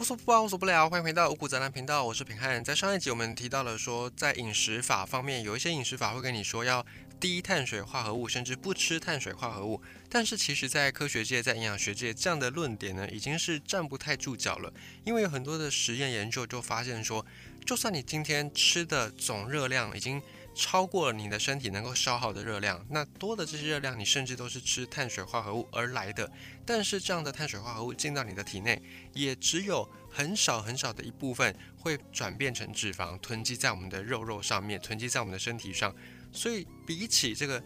[0.00, 2.64] 无所不包，无所不聊，欢迎回到五谷杂粮频道，我是平汉。
[2.64, 6.84] 在上一集我们提到了说，在饮食法方面，有一些饮食法会跟你说要
[7.20, 9.78] 低碳水化合物，甚至不吃碳水化合物。
[10.08, 14.72] 但是其实，在科学界、在营养学界，这样的论点呢，已经是站不太住脚了。
[15.04, 17.24] 因为有很多的实验研究就发现说，
[17.66, 20.22] 就算你今天吃的总热量已经
[20.54, 26.30] 超过了你的身体能够消耗的热量，那多的这些热量，你甚至都是吃碳水化合物而来的。
[26.66, 28.80] 但是这样的碳水化合物进到你的体内，
[29.14, 35.94] 也只有很少很少的一部分会转变成脂肪，囤积在我们的肉肉上面，囤积在我们的身体上。
[36.32, 37.62] 所以比起这个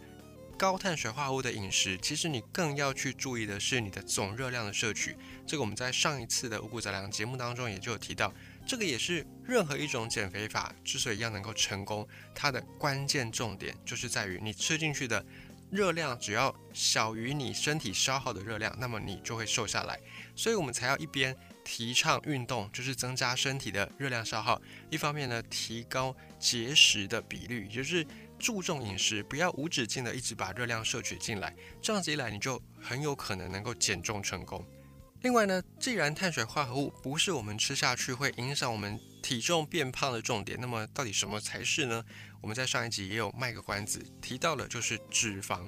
[0.57, 5.17] 高碳水化合物的饮食，其实你更要去注意的是你的总热量的摄取。
[5.45, 8.33] 这个我们在上一次的五谷杂粮节目当中也就有提到。
[8.65, 15.23] 这个也是任何一种减肥法之所以要能够成功，它的关键重点就是在于你吃进去的
[15.69, 19.99] 热量只要小于你身体消耗的热量，那么你就会瘦下来。
[20.35, 24.59] 所以我们才要一边提倡运动，就是增加身体的热量消耗；
[24.89, 28.05] 一方面呢，提高节食的比率，也就是
[28.39, 31.55] 注重饮食，不要无止境的一直把热量摄取进来。
[31.81, 34.65] 这样子一来，你就很有可能能够减重成功。
[35.25, 42.05] 另外呢，既然碳水化合物不是我们吃下去会影响我们体重变胖的重点，那么到底什么才是呢？
[42.41, 45.67] 我们在上一集也有卖个关子，提到了就是脂肪。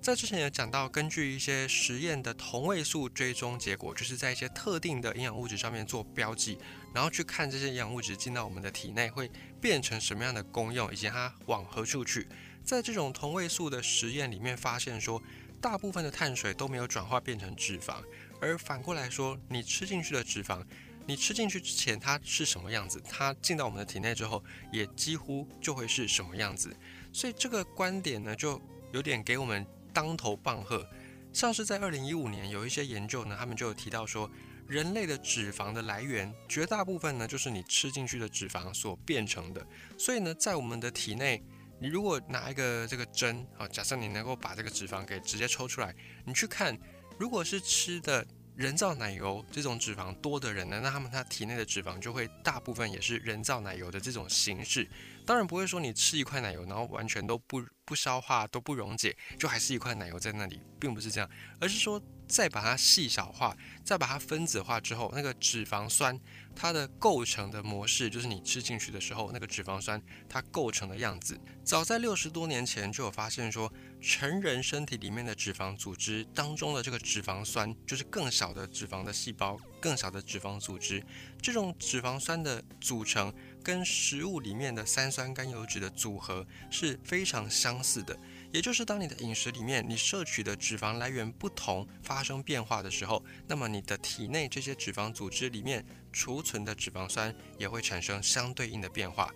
[0.00, 6.56] 在之前也讲到，根据一些实验的同位素追踪结果，就是在一些特定的营养物质上面做标记，
[6.94, 9.28] 然后去看这些营养物质进到我们的体内会
[9.60, 12.28] 变成什么样的功用，以及它往何处去。
[12.64, 15.20] 在这种同位素的实验里面发现说，
[15.60, 17.96] 大部分的碳水都没有转化变成脂肪。
[18.40, 20.62] 而反过来说，你吃进去的脂肪，
[21.06, 26.76] 你吃进去之前它是什么样子，它进到我们的体内之后，也几乎就会是什么样子。
[27.12, 28.60] 所以这个观点呢，就
[28.92, 30.86] 有点给我们当头棒喝。
[31.32, 34.30] 像是在二零一五年有一些研究呢，他们就有提到说，
[34.68, 39.66] 人类的脂肪的来源，绝大部分呢就是你吃进去的脂肪所变成的。
[39.96, 41.42] 所以呢，在我们的体内，
[41.80, 45.94] 你如果拿一个这个针啊，假设你能够把这个脂肪给直接抽出来，
[46.26, 46.78] 你去看。
[47.18, 54.88] 如果是吃的人造奶油这种脂肪多的人呢，那他们他体内的脂肪就会大部分也是人造奶油的这种形式。
[55.26, 61.28] 当然不会说你吃一块奶油，然后完全都不不消化都不溶解，就还是一块奶油在那里，并不是这样，
[61.60, 66.18] 而是说再把它细小化，再把它分子化之后，那个脂肪酸
[66.54, 71.38] 它的构成的模式，就是你吃进去的时候那个脂肪酸它构成的样子。
[71.64, 73.72] 早在六十多年前就有发现说。
[73.98, 81.02] 成人身体里面的脂肪组织当中的这个脂肪酸，就是更小的脂肪的细胞，更小的脂肪组织。
[81.40, 83.34] 这种脂肪酸的组成
[83.64, 88.16] 跟食物里面的三酸甘油脂的组合是非常相似的。
[88.56, 99.30] 也就是当你的饮食里面你摄取的脂肪来源不同发生变化的时候，那么你的体内这些脂肪组织里面储存的脂肪酸也会产生相对应的变化。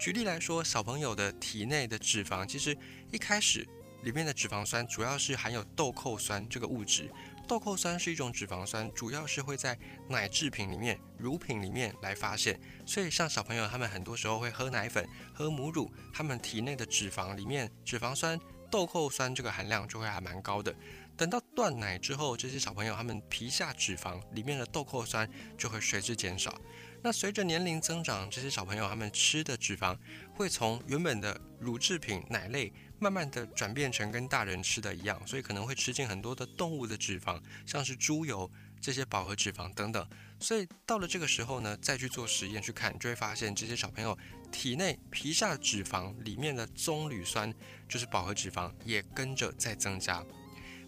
[0.00, 2.76] 举例来说，小朋友的体内的脂肪其实
[3.12, 3.64] 一开始。
[4.02, 7.10] 里面的脂肪酸主要是含有豆蔻酸这个物质，
[7.48, 9.76] 豆蔻酸是一种脂肪酸，主要是会在
[10.08, 12.60] 奶制品里面、乳品里面来发现。
[12.84, 18.38] 所以像小朋友他们很多时候会喝奶粉、喝母乳，他们体内的脂肪里面脂肪酸、
[18.70, 20.74] 豆蔻酸这个含量就会还蛮高的。
[21.16, 26.54] 等到断奶之后，这些小朋友他们皮下脂肪里面的豆蔻酸就会随之减少。
[27.06, 29.96] 那随着年龄增长，这些小朋友他们吃的脂肪
[30.34, 32.72] 会从原本的乳制品、奶类。
[32.98, 38.50] 慢慢的转变成跟大人吃的一样，所以可能会吃进很多的动物的脂肪，像是猪油
[38.80, 40.04] 这些饱和脂肪等等。
[40.40, 44.18] 所以到了这个时候呢，再去做实验去看，就会发现这些小朋友
[44.50, 47.54] 体内皮下脂肪里面的棕榈酸，
[47.88, 50.24] 就是饱和脂肪，也跟着在增加，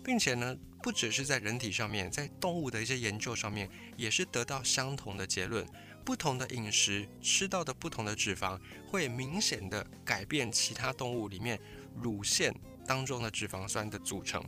[0.03, 5.65] 并且呢，不只是在人体上面，在动物的一些研究上面，也是得到相同的结论。
[6.09, 11.61] 不同的饮食吃到的不同的脂肪，会明显的改变其他动物里面。
[12.03, 12.55] 乳腺
[12.87, 14.43] 当中的脂肪酸的组成，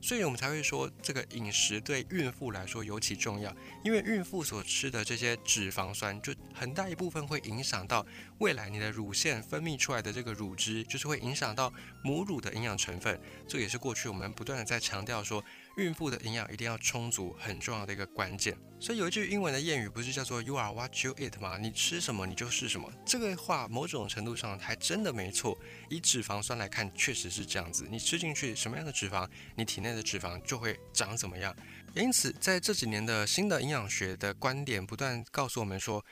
[0.00, 3.54] 所以我们才会说这个饮食对孕妇来说尤其重要，
[3.84, 8.04] 因为孕妇所吃的这些脂肪酸，就很大一部分会影响到
[8.38, 11.72] 未来你的乳腺分泌出来的这个乳汁，就是会影响到
[12.02, 13.20] 母乳的营养成分。
[13.46, 15.44] 这也是过去我们不断的在强调说。
[15.76, 18.56] 孕妇的营养一定要充足，很重要的一个关键。
[18.78, 21.56] 所以有一句英文的谚语，不是叫做 “You are what you eat” 吗？
[21.58, 22.92] 你吃什么，你就是什么。
[23.04, 25.58] 这个话某种程度上还真的没错。
[25.88, 27.86] 以脂肪酸来看，确实是这样子。
[27.90, 31.54] 你吃进去什么样的脂肪，你体内的脂肪就会长怎么样。
[31.94, 36.04] 因此，在这几年的新的营养学的观点，不断告诉我们说。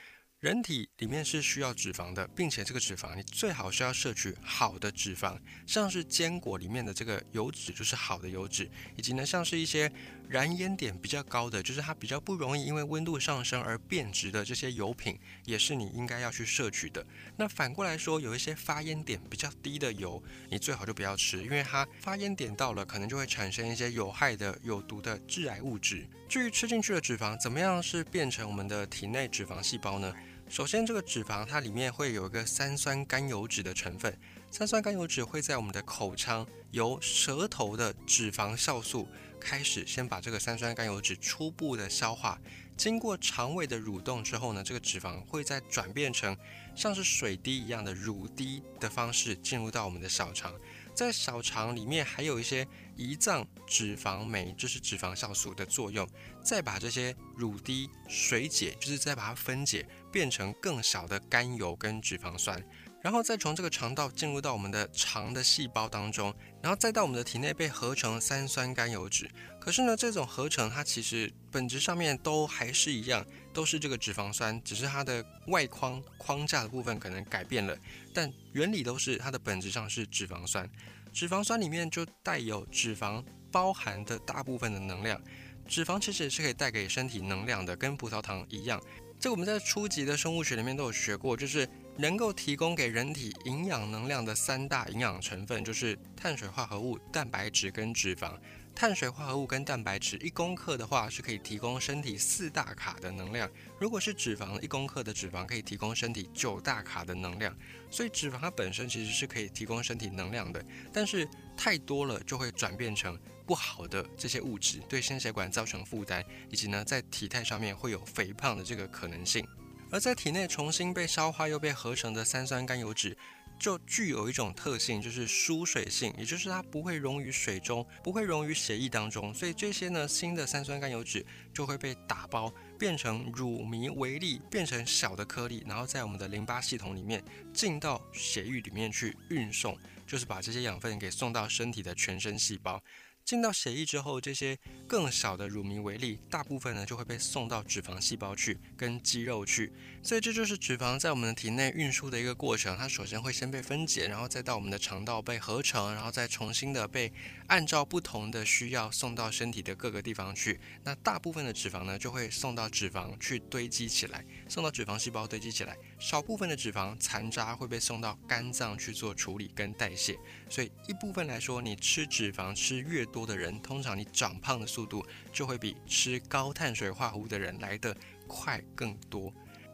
[0.43, 9.89] 人体里面是需要脂肪的，并且这个脂肪你最好是要摄取好的脂肪，像是坚果里面的这个油脂就是好的油脂，以及呢像是一些
[10.27, 17.05] 燃烟点比较高的，就是它比较不容易因为温度上升而变质的这些油品，也是你应该要去摄取的。
[17.37, 26.05] 那反过来说，有一些发烟点比较低的油，你最好就不要吃，因为它发烟点到了，可能就会产生一些有害的、有毒的致癌物质。
[26.27, 30.13] 至于吃进去的脂肪怎么样是变成我们的体内脂肪细胞呢？
[30.49, 34.15] 首先，这个脂肪它里面会有一个三酸甘油脂的成分，
[34.51, 39.07] 三酸甘油脂会在我们的口腔由舌头的脂肪酵素
[39.39, 42.39] 开始，先把这个三酸甘油脂初步的消化，
[42.77, 46.37] 经过肠胃的蠕动之后呢，这个脂肪会再转变成
[46.75, 50.53] 像是水滴一样的乳滴的方式进入到我们的小肠，
[50.93, 52.67] 在小肠里面还有一些
[52.97, 56.07] 胰脏脂肪酶，就是脂肪酵素的作用，
[56.43, 59.85] 再把这些乳滴水解，就是再把它分解。
[60.11, 62.63] 变成更小的甘油跟脂肪酸，
[63.01, 66.31] 然后再从这个肠道进入到我们的肠的细胞当中，
[66.61, 69.27] 然后再到我们的体内被合成三酸甘油脂。
[69.59, 77.75] 可是呢，这种合成它其实本质上面都还是一样，都是这个脂肪酸，只是它的外框框架的部分可能改变了，
[78.13, 80.69] 但原理都是它的本质上是脂肪酸。
[81.13, 85.21] 脂肪酸里面就带有脂肪包含的大部分的能量，
[85.67, 88.81] 脂肪其实也是可以带给身体能量的，跟葡萄糖一样。
[89.19, 98.33] 这我们在初级的生物学里面都有学过，就是能够提供给人体营养能量的三大营养成分，就是碳水化合物、蛋白质跟脂肪。
[98.75, 103.47] 碳水化合物跟蛋白质一公克的话，是可以提供身体四大卡的能量；
[103.79, 107.55] 如果是脂肪，一公克的脂肪可以提供身体九大卡的能量。
[107.91, 119.47] 所以脂肪它本身其实是可以提供身体能量的，但是太多了就会转变成不好的这些物质，对心血管造成负担，以及呢在体态上面会有肥胖的这个可能性。
[119.91, 123.15] 而在体内重新被消化又被合成的三酸甘油脂。
[123.63, 137.23] 就具有一种特性，就是疏水性，也就是它不会溶于水中，不会溶于血液当中，所以这些呢新的三酸甘油脂就会被打包变成乳糜微粒，变成小的颗粒，然后在我们的淋巴系统里面
[137.53, 142.83] 进到血液里面去运送，就是把这些养分给送到身体的全身细胞。
[143.25, 149.71] 进到血液之后，这些更小的乳糜微粒，大部分呢就会被送到脂肪细胞去，跟肌肉去。
[150.01, 152.77] 所以这就是脂肪在我们的体内运输的一个过程。
[152.77, 157.11] 它首先会先被分解，然后再到我们的肠道被合成，然后再重新的被
[157.47, 160.59] 按照不同的需要送到身体的各个地方去。
[160.83, 165.77] 那大部分的脂肪呢，就会送到脂肪去堆积起来，送到脂肪细胞堆积起来。
[165.97, 170.19] 少部分的脂肪残渣会被送到肝脏去做处理跟代谢。
[170.49, 177.95] 所以一部分来说，你吃脂肪吃越多的人，通常你长胖的速度就会比吃高碳水化合物的人来得
[178.27, 179.31] 快更多。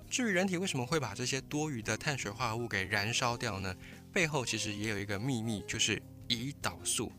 [0.09, 3.74] 至于人体为什么会把这些多余的碳水化合物给燃烧掉呢？
[4.12, 7.12] 背后其实也有一个秘密，就是胰岛素。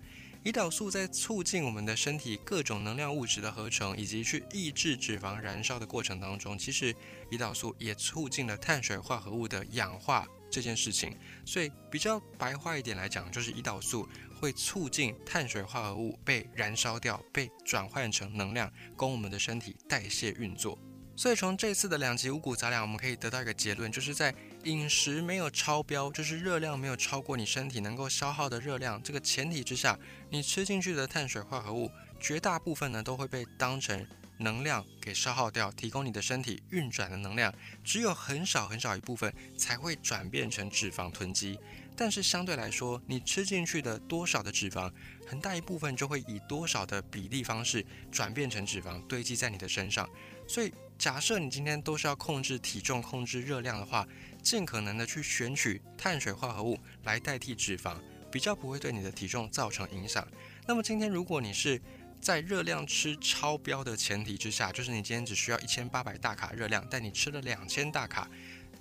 [0.43, 6.95] 胰岛素在促进我们的身体各种能量物质的合成，以及去抑制脂肪燃烧的过程当中，其实
[7.31, 11.17] 胰岛素也促进了碳水化合物的氧化这件事情。
[11.45, 14.09] 所以比较白话一点来讲，就是胰岛素。
[14.41, 20.79] 会促进碳水化合物被燃烧掉，被转换成能量，供我们的身体代谢运作。
[21.15, 24.35] 所以从这次的两集五谷杂粮，我们可以得到一个结论，就是在
[24.65, 29.99] 饮食没有超标，就是热量没有超过你身体能够消耗的热量这个前提之下，
[30.31, 34.07] 你吃进去的碳水化合物，绝大部分呢都会被当成
[34.39, 37.55] 能量给消耗掉，提供你的身体运转的能量，
[37.85, 41.59] 只有很少很少一部分才会转变成脂肪囤积。
[41.97, 44.91] 但是相对来说，你吃进去的多少的脂肪，
[45.27, 50.09] 很大一部分就会以多少的比例方式转变成脂肪堆积在你的身上。
[50.49, 54.07] 所以，假设你今天都是要控制体重、控制热量的话，
[54.43, 57.97] 尽可能的去选取碳水化合物来代替脂肪，
[58.33, 60.27] 比较不会对你的体重造成影响。
[60.67, 61.81] 那么今天如果你是
[62.21, 68.29] 在热量吃超标的前提之下，就是你今天只需要一千八百大卡热量，但你吃了两千大卡。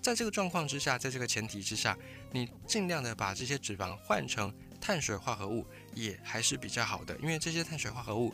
[0.10, 1.96] 在这个状况之下，在这个前提之下，
[2.32, 4.52] 你尽量的把这些脂肪换成
[4.82, 5.64] 碳水化合物，
[5.94, 7.16] 也还是比较好的。
[7.18, 8.34] 因为这些碳水化合物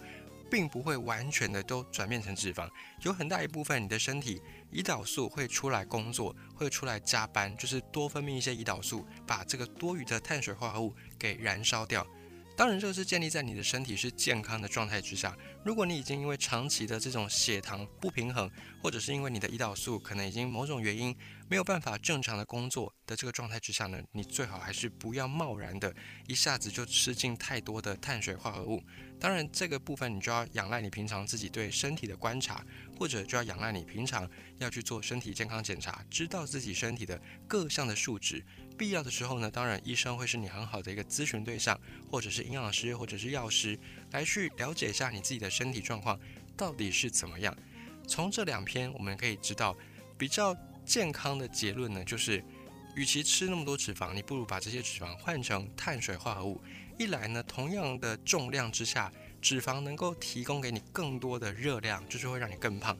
[0.49, 2.69] 并不会完全的都转变成脂肪，
[3.01, 4.41] 有很大一部分你的身体
[4.71, 12.07] 胰岛素会出来工作，会出来加班，就是多分泌一些胰岛素，把这个多余的碳水化合物给燃烧掉。
[12.57, 15.37] 当然，这个是建立在你的身体是健康的状态之下。
[15.65, 18.49] 如果你已经因为长期的这种血糖不平衡，
[18.81, 21.13] 或者是因为你的胰岛素可能已经某种原因
[21.49, 25.93] 没有办法正常的工作的这个状态之下呢，你最好还是不要贸然的
[26.27, 28.81] 一下子就吃进太多的碳水化合物。
[29.19, 32.65] 当然，这个部分你就要仰赖你平常自己对身体的观察，
[32.97, 38.45] 或者就要仰赖你平常要去做身体健康检查，知道自己身体的各项的数值。
[38.77, 41.79] 必要的时候呢，当然医生会是你很好的一个咨询对象，
[42.09, 43.77] 或者是营养师，或者是药师，
[44.11, 46.19] 来去了解一下你自己的身体状况
[46.57, 47.55] 到底是怎么样。
[48.07, 49.75] 从这两篇我们可以知道，
[50.17, 50.55] 比较
[50.85, 52.43] 健康的结论呢，就是
[52.95, 56.61] 与其吃那么多脂肪，你不如把这些脂肪换成碳水化合物。
[56.97, 62.97] 一来呢，同样的重量之下，脂肪能够提供给你更多的热量，就是会让你更胖。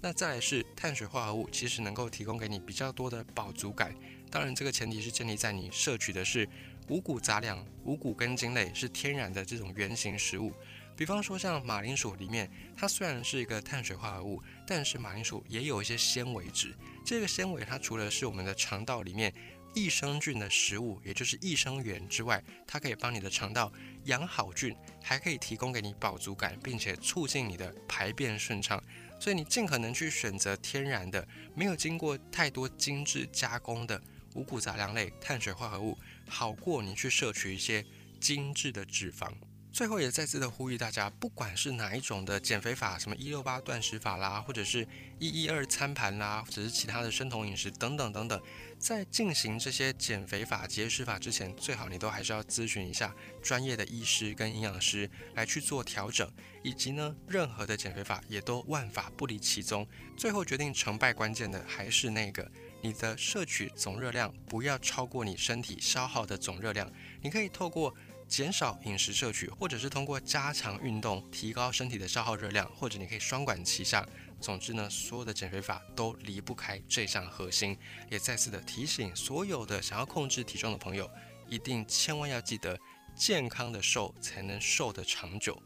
[0.00, 3.94] 那再来是碳水化合物，其实能够提供给你比较多的饱足感。
[4.30, 6.48] 当然，这个前提是建立在你摄取的是
[6.88, 10.52] 五谷杂粮、五谷根茎类，是天然的这种原型食物。
[10.96, 16.74] 比方说像马铃薯里面，它虽然是一个碳水化合物，但是马铃薯也有一些纤维质。
[17.04, 19.32] 这个纤维它除了是我们的肠道里面。
[19.74, 23.70] 益生菌的食物，也就是益生元之外，它可以帮你的肠道
[24.04, 28.82] 养好菌，还可以提供给你饱足感，并且促进你的排便顺畅。
[29.20, 34.00] 所以你尽可能去选择天然的，没有经过太多精致加工的
[34.36, 37.84] 五谷杂粮类碳水化合物，好过你去摄取一些
[38.20, 39.32] 精致的脂肪。
[39.72, 44.88] 最后也再次的呼吁大家，不管是哪一种的减肥法，什么一六八断食法啦，或者是
[45.18, 48.40] 一一二餐盘啦，或者是其他的生酮饮食等等等等，
[48.78, 56.26] 在进行这些减肥法、节食法之前，最好你都还是要咨询一下专业的医师跟营养师来去做调整，
[56.62, 59.86] 以及呢，任何的减肥法也都万法不离其宗。
[60.16, 66.90] 最后决定成败关键的还是那个你的摄取总热量不要超过你身体消耗的总热量，
[67.20, 67.94] 你可以透过。
[68.28, 74.04] 减少饮食摄取，或者是通过加强运动提高身体的消耗热量，或者你可以双管齐下。
[74.40, 77.78] 总之呢，所有的减肥法都离不开这项核心。
[78.10, 81.08] 也再次的提醒所有的想要控制体重的朋友，
[81.48, 82.76] 一定千万要记得，
[83.14, 85.62] 健康的瘦才能瘦得长久。